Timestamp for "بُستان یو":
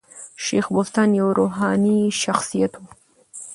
0.75-1.27